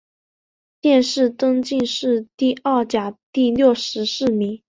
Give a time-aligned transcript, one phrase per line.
[0.79, 4.59] 殿试登进士第二甲第六十四名。